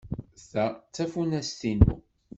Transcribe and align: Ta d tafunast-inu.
Ta 0.49 0.65
d 0.73 0.77
tafunast-inu. 0.95 1.95